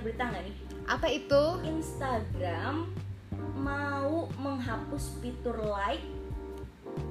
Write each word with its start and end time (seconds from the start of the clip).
dengar 0.00 0.06
berita 0.06 0.24
nggak 0.26 0.42
nih? 0.42 0.54
apa 0.88 1.06
itu 1.06 1.42
Instagram 1.62 2.74
mau 3.54 4.26
menghapus 4.34 5.20
fitur 5.20 5.60
like 5.62 6.02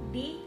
di 0.09 0.41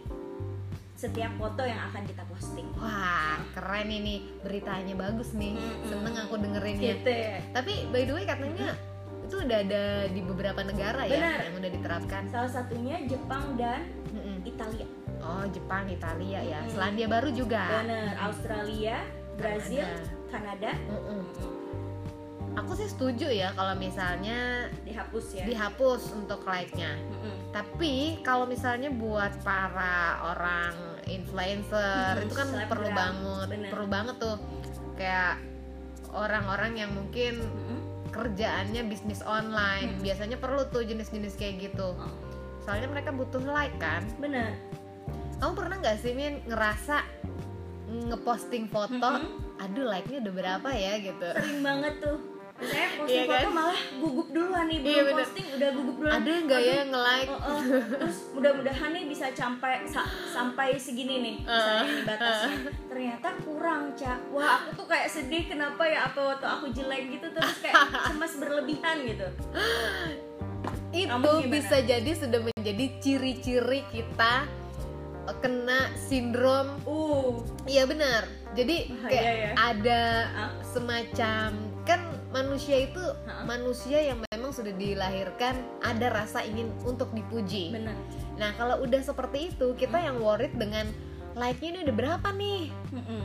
setiap 0.92 1.30
foto 1.34 1.62
yang 1.62 1.78
akan 1.88 2.02
kita 2.04 2.22
posting. 2.28 2.66
wah 2.76 3.38
keren 3.54 3.88
ini 3.88 4.26
beritanya 4.42 4.94
bagus 4.94 5.32
nih 5.32 5.54
Mm-mm. 5.54 5.86
seneng 5.86 6.14
aku 6.16 6.34
dengerinnya 6.36 6.94
Gitu 6.96 7.10
ya. 7.10 7.38
tapi 7.52 7.86
by 7.88 8.02
the 8.04 8.12
way 8.12 8.24
katanya 8.24 8.74
itu 9.22 9.34
udah 9.38 9.58
ada 9.60 9.82
di 10.06 10.20
beberapa 10.20 10.60
negara 10.60 11.02
ya 11.02 11.14
Benar. 11.16 11.38
yang 11.42 11.54
udah 11.56 11.70
diterapkan 11.72 12.22
Salah 12.28 12.52
satunya 12.52 12.96
Jepang 13.04 13.54
dan 13.56 13.86
Mm-mm. 14.12 14.42
Italia. 14.44 14.86
oh 15.20 15.44
Jepang 15.48 15.86
Italia 15.88 16.38
ya 16.40 16.58
Mm-mm. 16.60 16.74
Selandia 16.74 17.06
Baru 17.08 17.30
juga 17.32 17.62
Bener, 17.80 18.14
Australia, 18.20 18.96
Brazil, 19.34 19.86
Kanada. 20.28 20.70
Kanada, 20.70 20.70
Mm-mm. 20.92 21.22
Aku 22.52 22.72
sih 22.74 22.84
setuju 22.86 23.26
ya 23.26 23.48
kalau 23.52 23.72
misalnya 23.74 24.38
dihapus 24.82 25.26
ya. 25.34 25.44
dihapus 25.44 26.12
untuk 26.12 26.44
like-nya 26.44 26.92
Mm-mm. 26.92 27.36
tapi 27.50 27.92
kalau 28.20 28.44
misalnya 28.44 28.88
buat 28.88 29.32
para 29.40 29.96
orang 30.26 30.72
influencer 31.06 32.20
itu 32.20 32.30
kan 32.30 32.46
selebgram. 32.46 32.70
perlu 32.70 32.88
banget 32.90 33.46
Bener. 33.48 33.70
perlu 33.72 33.86
banget 33.86 34.16
tuh 34.18 34.36
kayak 34.94 35.40
orang-orang 36.10 36.72
yang 36.76 36.90
mungkin 36.92 37.40
Mm-mm. 37.40 37.78
kerjaannya 38.10 38.84
bisnis 38.84 39.24
online 39.24 39.96
Mm. 39.96 40.00
biasanya 40.02 40.36
perlu 40.36 40.68
tuh 40.68 40.82
jenis-jenis 40.82 41.34
kayak 41.34 41.66
gitu 41.66 41.94
Oh, 41.94 42.12
soalnya 42.62 42.86
mereka 42.86 43.10
butuh 43.10 43.40
like 43.42 43.74
kan 43.76 44.04
Bener. 44.16 44.54
kamu 45.38 45.52
pernah 45.56 45.76
nggak 45.78 45.98
sih 45.98 46.12
Min 46.12 46.44
ngerasa 46.44 47.00
ngeposting 48.08 48.68
foto 48.68 49.08
Mm-mm. 49.18 49.58
aduh 49.58 49.84
like-nya 49.84 50.20
udah 50.20 50.32
berapa 50.32 50.68
ya 50.70 50.94
gitu 50.98 51.28
Sering 51.34 51.60
banget 51.60 51.94
tuh. 51.98 52.18
Saya 52.64 52.88
posting 52.94 53.10
Iya 53.12 53.22
kan? 53.24 53.34
foto 53.36 53.50
malah 53.52 53.78
gugup 53.94 54.28
duluan 54.28 54.64
nih, 54.64 54.78
belum 54.78 54.88
Iya, 54.88 55.02
bener. 55.02 55.18
posting 55.18 55.46
udah 55.52 55.70
gugup 55.72 55.96
duluan. 55.96 56.12
ada 56.14 56.32
nggak 56.38 56.60
ya 56.60 56.72
yang 56.74 56.90
nge-like 56.90 57.28
Oh, 57.28 57.40
oh. 57.42 57.60
Terus 57.92 58.16
mudah-mudahan 58.30 58.90
nih 58.92 59.04
bisa 59.06 59.26
sampai 59.30 59.74
sa- 59.84 60.04
sampai 60.28 60.68
segini 60.76 61.14
nih 61.18 61.34
misalnya 61.40 61.82
nih 61.84 62.04
batasnya. 62.04 62.56
Ternyata 62.86 63.28
kurang, 63.40 63.82
Cak. 63.92 64.18
Wah, 64.28 64.48
aku 64.56 64.68
tuh 64.74 64.86
kayak 64.86 65.08
sedih 65.08 65.42
kenapa 65.44 65.82
ya 65.84 66.06
apa 66.06 66.20
waktu 66.28 66.46
aku 66.48 66.66
jelek 66.70 67.02
gitu 67.10 67.26
terus 67.28 67.56
kayak 67.58 67.74
cemas 68.06 68.32
berlebihan 68.34 68.96
gitu. 69.02 69.26
itu 70.92 71.16
bisa 71.48 71.80
jadi 71.80 72.10
sudah 72.12 72.40
menjadi 72.44 72.86
ciri-ciri 72.98 73.80
kita 73.88 74.44
kena 75.38 75.88
sindrom 75.96 76.76
Uh, 76.82 77.40
iya 77.64 77.86
benar 77.86 78.26
jadi 78.52 78.90
kayak 79.00 79.24
ya. 79.24 79.50
ada 79.56 80.02
Ah. 80.28 80.52
semacam 80.60 81.48
kan 81.82 82.00
manusia 82.32 82.76
itu 82.82 83.02
Ah. 83.22 83.44
manusia 83.44 84.00
yang 84.02 84.18
memang 84.26 84.50
sudah 84.50 84.72
dilahirkan 84.72 85.52
ada 85.80 86.08
rasa 86.10 86.40
ingin 86.42 86.66
untuk 86.82 87.12
dipuji 87.12 87.70
bener. 87.70 87.94
nah 88.34 88.50
kalau 88.52 88.80
udah 88.80 88.98
seperti 88.98 89.50
itu 89.50 89.72
kita 89.74 89.98
yang 89.98 90.16
worried 90.18 90.52
dengan 90.54 90.88
like-nya 91.32 91.68
ini 91.70 91.78
udah 91.82 91.94
berapa 91.94 92.28
nih 92.30 92.72
Mm-mm. 92.90 93.22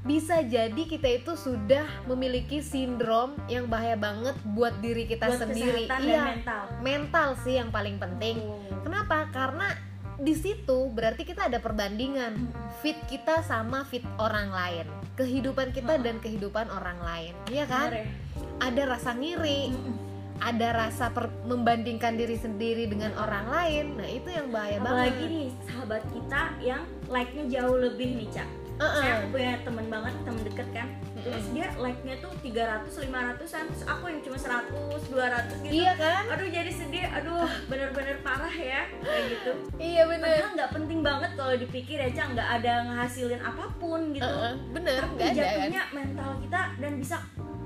bisa 0.00 0.40
jadi 0.40 0.82
kita 0.82 1.08
itu 1.16 1.32
sudah 1.34 1.84
memiliki 2.04 2.58
sindrom 2.58 3.36
yang 3.46 3.66
bahaya 3.66 3.94
banget 3.94 4.32
buat 4.48 4.72
diri 4.78 5.04
kita 5.04 5.28
Buat 5.28 5.40
sendiri 5.46 5.84
iya 5.84 5.92
dan 5.92 6.02
mental. 6.36 6.64
mental 6.80 7.28
sih 7.38 7.54
yang 7.54 7.68
paling 7.68 7.96
penting 7.96 8.38
Oh. 8.40 8.58
Kenapa? 8.80 9.28
Karena 9.28 9.76
di 10.20 10.34
situ 10.36 10.92
berarti 10.92 11.24
kita 11.24 11.48
ada 11.48 11.56
perbandingan 11.58 12.36
fit 12.84 12.96
kita 13.08 13.40
sama 13.40 13.88
fit 13.88 14.04
orang 14.20 14.52
lain, 14.52 14.86
kehidupan 15.16 15.72
kita 15.72 15.96
dan 15.96 16.20
kehidupan 16.20 16.68
orang 16.68 17.00
lain, 17.00 17.32
iya 17.48 17.64
kan? 17.64 17.88
Ya? 17.88 18.04
Ada 18.60 18.82
rasa 18.96 19.16
ngiri, 19.16 19.72
ada 20.40 20.68
rasa 20.76 21.08
per- 21.12 21.32
membandingkan 21.48 22.16
diri 22.20 22.36
sendiri 22.36 22.88
dengan 22.88 23.16
orang 23.16 23.48
lain. 23.48 23.86
Nah 23.96 24.08
itu 24.08 24.28
yang 24.28 24.52
bahaya 24.52 24.80
Apalagi 24.80 25.12
banget. 25.16 25.32
nih 25.32 25.48
sahabat 25.68 26.02
kita 26.12 26.42
yang 26.60 26.82
like-nya 27.08 27.44
jauh 27.48 27.76
lebih 27.80 28.08
nih, 28.20 28.28
Cak. 28.32 28.48
Uh-uh. 28.80 29.00
Saya 29.04 29.28
punya 29.28 29.52
temen 29.60 29.86
banget, 29.92 30.14
temen 30.24 30.42
deket 30.44 30.68
kan. 30.72 30.88
Terus 31.20 31.44
dia 31.52 31.66
like-nya 31.76 32.16
tuh 32.18 32.32
300, 32.40 32.88
500-an, 32.88 33.36
terus 33.68 33.84
aku 33.84 34.04
yang 34.08 34.20
cuma 34.20 34.36
100, 34.36 35.02
200 35.06 35.64
gitu. 35.64 35.72
Iya 35.72 35.92
kan? 35.94 36.22
Aduh 36.32 36.48
jadi 36.48 36.70
sedih, 36.70 37.06
aduh 37.06 37.44
bener-bener 37.66 38.16
parah 38.20 38.50
ya 38.50 38.88
kayak 39.00 39.24
gitu. 39.28 39.52
Iya 39.76 40.02
bener. 40.04 40.32
Padahal 40.40 40.52
nggak 40.54 40.70
penting 40.72 41.00
banget 41.00 41.30
kalau 41.34 41.54
dipikir 41.54 41.98
ya, 41.98 42.10
Cak, 42.10 42.26
nggak 42.32 42.48
ada 42.56 42.72
ngehasilin 42.86 43.40
apa 43.40 43.64
pun 43.76 44.00
gitu. 44.10 44.24
Uh-uh, 44.24 44.54
Bener, 44.70 45.00
Tapi 45.00 45.12
nggak 45.14 45.28
ada 45.28 45.34
kan? 45.34 45.44
jatuhnya 45.44 45.82
mental 45.90 46.30
kita 46.40 46.60
dan 46.78 46.92
bisa 46.96 47.16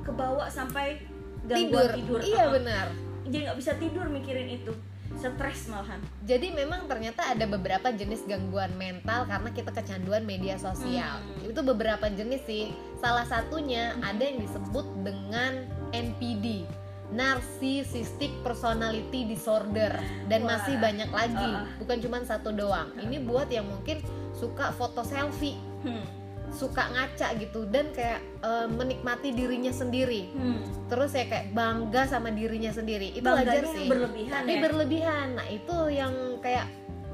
kebawa 0.03 0.45
sampai 0.47 1.01
Tidur. 1.45 1.49
gangguan 1.77 1.89
tidur. 1.95 2.19
Iya 2.21 2.43
Uh-uh. 2.43 2.55
benar. 2.57 2.87
Jadi 3.25 3.37
nggak 3.41 3.59
bisa 3.59 3.73
tidur 3.77 4.07
mikirin 4.07 4.49
itu, 4.51 4.73
stres 5.21 5.71
malahan. 5.71 6.01
Jadi 6.27 6.53
memang 6.53 6.85
ternyata 6.91 7.25
ada 7.29 7.47
beberapa 7.47 7.93
jenis 7.95 8.27
gangguan 8.27 8.75
mental 8.77 9.25
karena 9.29 9.51
kita 9.53 9.71
kecanduan 9.71 10.25
media 10.27 10.59
sosial. 10.59 11.23
Hmm. 11.23 11.49
Itu 11.49 11.61
beberapa 11.63 12.09
jenis 12.11 12.43
sih. 12.45 12.73
Salah 12.99 13.25
satunya 13.29 13.95
ada 14.03 14.21
yang 14.21 14.41
disebut 14.43 14.87
dengan 15.05 15.69
NPD, 15.95 16.67
Narcissistic 17.15 18.33
Personality 18.43 19.29
Disorder 19.29 19.93
dan 20.27 20.45
Wah. 20.45 20.59
masih 20.59 20.81
banyak 20.81 21.11
lagi. 21.13 21.51
Ah. 21.63 21.69
Bukan 21.79 21.99
cuma 22.03 22.19
satu 22.25 22.51
doang. 22.51 22.91
Ini 22.99 23.23
buat 23.23 23.49
yang 23.53 23.69
mungkin 23.69 24.03
suka 24.35 24.75
foto 24.75 25.05
selfie, 25.07 25.57
Hmm. 25.85 26.24
Suka 26.51 26.87
ngaca 26.91 27.35
gitu 27.37 27.65
dan 27.67 27.89
kayak 27.91 28.21
eh, 28.41 28.67
menikmati 28.67 29.33
dirinya 29.33 29.71
sendiri. 29.71 30.29
Hmm. 30.31 30.61
Terus 30.87 31.13
ya 31.13 31.25
kayak 31.25 31.51
bangga 31.51 32.05
sama 32.05 32.29
dirinya 32.29 32.71
sendiri. 32.71 33.13
Itu 33.13 33.25
wajar 33.25 33.65
Bangganya 33.65 33.73
sih 33.73 33.87
berlebihan 33.87 34.41
tapi 34.41 34.53
ya. 34.53 34.61
berlebihan 34.61 35.27
nah 35.35 35.47
itu 35.49 35.77
yang 35.89 36.15
kayak 36.39 36.67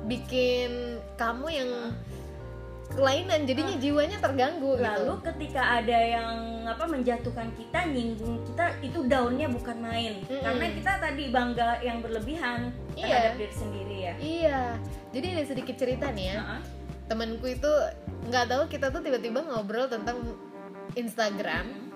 bikin 0.05 0.71
kamu 1.15 1.47
yang 1.53 1.71
kelainan 2.91 3.47
jadinya 3.47 3.79
jiwanya 3.79 4.19
terganggu 4.19 4.75
Lalu 4.75 4.83
gitu 4.83 5.15
ketika 5.23 5.63
ada 5.79 5.95
yang 5.95 6.33
apa 6.67 6.85
menjatuhkan 6.85 7.47
kita, 7.55 7.87
nyinggung 7.87 8.43
kita, 8.45 8.75
itu 8.83 9.07
daunnya 9.07 9.47
bukan 9.47 9.79
main. 9.79 10.19
Mm-mm. 10.27 10.43
Karena 10.43 10.67
kita 10.75 10.93
tadi 10.99 11.25
bangga 11.31 11.79
yang 11.81 12.03
berlebihan 12.03 12.75
Iya. 12.93 13.07
terhadap 13.07 13.35
diri 13.39 13.55
sendiri 13.55 13.97
ya. 14.03 14.15
iya 14.19 14.61
jadi 15.11 15.27
ada 15.33 15.45
sedikit 15.47 15.77
cerita 15.79 16.11
nih 16.11 16.35
ya 16.35 16.37
Heeh. 16.37 16.61
Temanku 17.11 17.51
itu 17.51 17.71
nggak 18.31 18.47
tahu 18.47 18.63
kita 18.71 18.95
tuh 18.95 19.03
tiba-tiba 19.03 19.43
ngobrol 19.43 19.91
tentang 19.91 20.23
Instagram. 20.95 21.91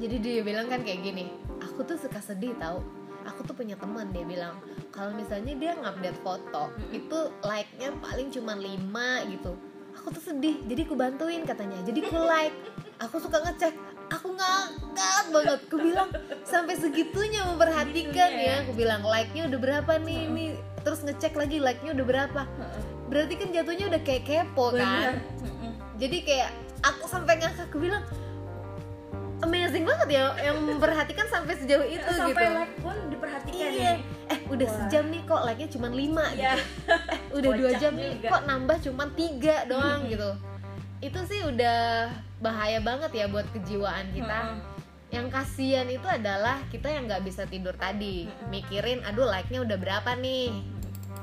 Jadi 0.00 0.16
dia 0.24 0.40
bilang 0.40 0.72
kan 0.72 0.80
kayak 0.80 1.04
gini 1.04 1.28
aku 1.60 1.84
tuh 1.84 2.00
suka 2.00 2.18
sedih 2.18 2.56
tau 2.56 2.80
aku 3.28 3.44
tuh 3.46 3.54
punya 3.54 3.76
teman 3.76 4.08
dia 4.10 4.24
bilang. 4.24 4.56
Kalau 4.88 5.12
misalnya 5.14 5.52
dia 5.54 5.72
ngupdate 5.76 6.18
foto 6.24 6.72
itu 6.90 7.18
like-nya 7.44 7.92
paling 8.00 8.32
cuma 8.32 8.56
5 8.56 9.32
gitu. 9.36 9.52
Aku 10.00 10.08
tuh 10.08 10.24
sedih 10.24 10.64
jadi 10.64 10.88
aku 10.88 10.96
bantuin 10.96 11.44
katanya. 11.44 11.78
Jadi 11.84 12.00
ku 12.08 12.16
like 12.16 12.56
aku 12.98 13.20
suka 13.20 13.44
ngecek 13.44 13.76
aku 14.22 14.28
ngangkat 14.32 15.24
banget 15.28 15.60
aku 15.60 15.76
bilang 15.76 16.08
sampai 16.42 16.74
segitunya 16.74 17.42
memperhatikan 17.42 18.30
Segitunya 18.30 18.46
ya 18.46 18.54
ya. 18.54 18.62
aku 18.62 18.72
bilang 18.72 19.02
like-nya 19.02 19.42
udah 19.44 19.58
berapa 19.58 19.92
nih 19.98 20.20
nih 20.28 20.48
terus 20.80 21.02
ngecek 21.02 21.34
lagi 21.34 21.58
like-nya 21.58 21.90
udah 21.92 22.06
berapa 22.06 22.40
Heeh. 22.44 22.82
berarti 23.08 23.34
kan 23.34 23.48
jatuhnya 23.50 23.84
udah 23.88 24.00
kayak 24.00 24.22
kepo 24.22 24.66
kan 24.70 24.78
Bener. 24.78 25.14
Heeh. 25.42 25.72
jadi 25.98 26.16
kayak 26.22 26.50
aku 26.80 27.04
sampai 27.04 27.34
ngakak 27.36 27.66
aku 27.66 27.78
bilang 27.78 28.06
amazing 29.42 29.82
banget 29.82 30.08
ya 30.12 30.24
yang 30.40 30.56
memperhatikan 30.60 31.26
sampai 31.26 31.58
sejauh 31.58 31.82
itu 31.82 32.06
Sampai 32.08 32.30
gitu 32.30 32.46
like 32.54 32.74
pun 32.78 32.94
diperhatikan 33.10 33.58
iya 33.58 33.74
ya. 33.74 33.94
eh 34.30 34.38
udah 34.46 34.64
Wah. 34.64 34.76
sejam 34.78 35.04
nih 35.10 35.20
kok 35.26 35.42
like 35.42 35.58
nya 35.58 35.68
cuma 35.68 35.88
5 35.90 35.98
Ya. 35.98 36.54
gitu 36.54 36.62
eh 37.10 37.18
udah 37.34 37.50
dua 37.52 37.70
jam 37.74 37.92
nih 37.92 38.10
juga. 38.16 38.28
kok 38.30 38.42
nambah 38.46 38.76
cuma 38.80 39.04
tiga 39.12 39.56
doang 39.66 40.00
Hmm. 40.00 40.12
gitu 40.14 40.30
itu 41.02 41.18
sih 41.26 41.42
udah 41.42 42.08
bahaya 42.38 42.78
banget 42.78 43.10
ya 43.12 43.26
buat 43.26 43.44
kejiwaan 43.50 44.14
kita 44.14 44.38
Heeh. 44.48 44.58
yang 45.10 45.26
kasihan 45.28 45.84
itu 45.84 46.06
adalah 46.06 46.62
kita 46.70 46.88
yang 46.88 47.04
nggak 47.04 47.26
bisa 47.26 47.42
tidur 47.44 47.74
tadi 47.74 48.24
Mm-mm. 48.24 48.48
mikirin 48.48 49.02
aduh 49.02 49.26
like 49.26 49.50
nya 49.50 49.60
udah 49.60 49.74
berapa 49.74 50.14
nih 50.14 50.54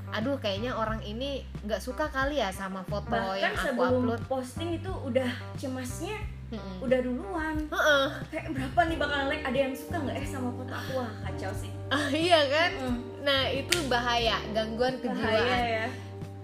aduh 0.10 0.36
kayaknya 0.36 0.74
orang 0.74 1.00
ini 1.02 1.42
nggak 1.64 1.80
suka 1.80 2.10
kali 2.10 2.38
ya 2.38 2.52
sama 2.52 2.84
foto 2.84 3.08
Bahkan 3.08 3.40
yang 3.40 3.54
aku 3.54 3.66
sebelum 3.66 3.94
upload 4.04 4.24
posting 4.28 4.70
itu 4.76 4.92
udah 4.92 5.30
cemasnya 5.56 6.18
Mm-mm. 6.50 6.82
udah 6.82 7.00
duluan. 7.00 7.56
Heeh. 7.70 8.08
Kayak 8.34 8.48
berapa 8.58 8.80
nih 8.90 8.98
bakal 8.98 9.20
like? 9.30 9.46
Ada 9.46 9.58
yang 9.62 9.74
suka 9.78 9.96
nggak 10.02 10.18
eh 10.18 10.26
sama 10.26 10.50
foto 10.50 10.74
aku? 10.74 10.92
Wah 10.98 11.12
kacau 11.22 11.52
sih. 11.54 11.70
Ah, 11.88 12.10
iya 12.10 12.42
kan 12.46 12.72
Mm. 12.74 12.98
nah 13.22 13.42
itu 13.48 13.76
bahaya 13.86 14.42
gangguan 14.50 14.98
kejiwaan 14.98 15.30
Bahaya 15.46 15.62
ya. 15.62 15.88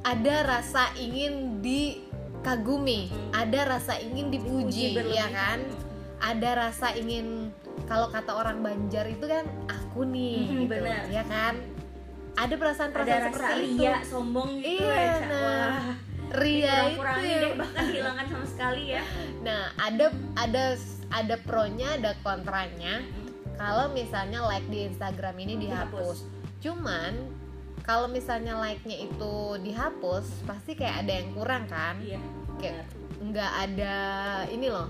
ada 0.05 0.35
rasa 0.45 0.93
ingin 0.93 1.57
dikagumi 1.57 2.14
Hmm. 2.45 3.31
ada 3.33 3.59
rasa 3.67 3.97
ingin 3.97 4.29
dipuji 4.29 4.93
Puji 4.93 5.11
ya 5.11 5.27
kan 5.27 5.59
ada 6.21 6.49
rasa 6.55 6.93
ingin 6.93 7.49
kalau 7.85 8.07
kata 8.07 8.31
orang 8.31 8.61
Banjar 8.61 9.05
itu 9.05 9.25
kan 9.25 9.43
aku 9.65 10.05
nih 10.05 10.37
Mhm, 10.43 10.57
gitu 10.61 10.71
benar. 10.77 11.03
ya 11.09 11.23
kan 11.23 11.55
ada 12.35 12.45
Ada 12.45 12.53
perasaan-perasaan 12.55 13.21
rasa 13.21 13.29
seperti 13.31 13.53
itu 13.65 13.81
ria, 13.81 13.95
sombong 14.03 14.49
gitu 14.59 14.67
Iya, 14.75 14.95
ya. 14.95 15.15
Nah, 15.25 15.71
ria 16.35 16.75
itu 16.85 17.01
deh 17.01 17.53
bahkan 17.55 17.83
dihilangkan 17.85 18.25
sama 18.27 18.45
sekali 18.45 18.83
ya. 18.91 19.03
nah 19.39 19.61
ada 19.77 20.05
ada 20.35 20.63
ada 21.09 21.35
pronya 21.39 21.87
ada 21.95 22.11
kontranya 22.19 22.99
kalau 23.55 23.87
misalnya 23.89 24.43
like 24.43 24.67
di 24.67 24.83
Instagram 24.83 25.35
ini 25.39 25.53
dihapus. 25.61 26.27
Cuman 26.59 27.13
kalau 27.83 28.07
misalnya 28.07 28.55
like-nya 28.55 29.03
itu 29.03 29.35
dihapus, 29.59 30.25
pasti 30.47 30.73
kayak 30.73 31.03
ada 31.03 31.11
yang 31.21 31.29
kurang 31.35 31.63
kan? 31.67 31.99
iya 31.99 32.21
Kayak 32.61 32.87
nggak 33.19 33.51
ada 33.67 33.95
ini 34.49 34.67
loh. 34.71 34.87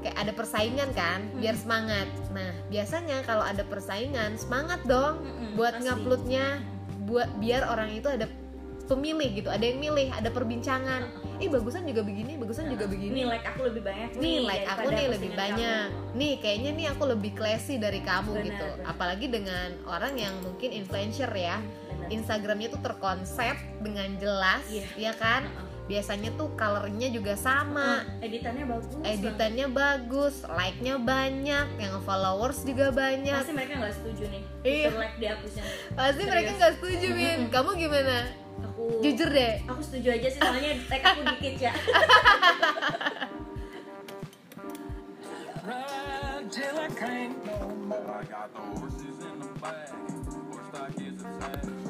Kayak 0.00 0.16
ada 0.16 0.32
persaingan 0.32 0.90
kan, 0.96 1.20
biar 1.36 1.56
semangat. 1.56 2.08
Nah, 2.32 2.52
biasanya 2.72 3.20
kalau 3.28 3.44
ada 3.44 3.60
persaingan, 3.68 4.40
semangat 4.40 4.80
dong 4.88 5.20
Mm-mm, 5.20 5.60
buat 5.60 5.76
pasti. 5.76 5.84
nguploadnya, 5.88 6.46
buat 7.04 7.28
biar 7.36 7.68
orang 7.68 7.92
itu 7.92 8.08
ada 8.08 8.24
pemilih 8.88 9.28
gitu, 9.38 9.48
ada 9.52 9.60
yang 9.60 9.76
milih, 9.76 10.08
ada 10.10 10.32
perbincangan. 10.32 11.04
Ih, 11.36 11.48
bagusan 11.48 11.84
juga 11.84 12.00
begini, 12.00 12.36
bagusan 12.36 12.68
juga 12.68 12.84
begini 12.84 13.22
nih 13.22 13.24
like 13.24 13.46
aku 13.48 13.60
lebih 13.64 13.80
banyak 13.80 14.10
nih 14.20 14.36
like 14.44 14.66
aku 14.68 14.88
nih 14.92 15.06
lebih 15.08 15.30
banyak 15.32 15.88
nih 16.12 16.32
kayaknya 16.36 16.70
nih 16.76 16.86
aku 16.92 17.02
lebih 17.08 17.32
classy 17.32 17.80
dari 17.80 18.04
kamu 18.04 18.36
Benar, 18.36 18.44
gitu 18.44 18.66
benar. 18.76 18.90
apalagi 18.92 19.26
dengan 19.32 19.68
orang 19.88 20.20
yang 20.20 20.34
mungkin 20.44 20.68
influencer 20.74 21.30
ya 21.32 21.56
kamu. 21.64 21.89
Instagramnya 22.10 22.68
tuh 22.68 22.82
terkonsep 22.82 23.54
dengan 23.80 24.18
jelas 24.18 24.62
Iya. 24.66 24.86
ya 24.98 25.12
kan 25.14 25.46
biasanya 25.86 26.30
tuh 26.34 26.54
colornya 26.54 27.10
juga 27.10 27.34
sama 27.34 28.06
editannya 28.22 28.62
bagus 28.62 28.94
banget. 28.94 29.10
editannya 29.10 29.66
bagus 29.66 30.34
like-nya 30.46 30.94
banyak 30.98 31.66
yang 31.76 31.94
followers 32.00 32.62
juga 32.62 32.94
banyak 32.94 33.34
pasti 33.36 33.50
mereka 33.50 33.74
nggak 33.78 33.94
setuju 33.94 34.24
nih 34.28 34.42
Iya. 34.62 34.86
fitur 34.86 34.98
like 34.98 35.16
dihapusnya 35.18 35.64
pasti 35.92 36.22
mereka 36.22 36.38
Serius. 36.46 36.58
nggak 36.58 36.72
setuju 36.78 37.06
min 37.10 37.38
kamu 37.48 37.70
gimana 37.76 38.16
aku 38.60 38.82
jujur 39.02 39.28
deh 39.30 39.54
aku 39.66 39.80
setuju 39.82 40.08
aja 40.14 40.28
sih 40.30 40.38
soalnya 40.38 40.72
like 40.86 41.02
aku 41.04 41.20
dikit 41.26 41.54
ya 41.60 41.72
till 46.50 46.76
I 46.76 46.88
can't 46.90 47.36
no 47.46 47.68
more. 47.86 48.10
I 48.10 48.24
got 48.24 48.50
the 48.52 48.58
horses 48.74 49.22
in 49.22 49.38
the 49.38 49.46
back. 49.60 49.86
Horse 50.50 50.66
stock 50.66 50.90
is 50.98 51.22
attached. 51.22 51.89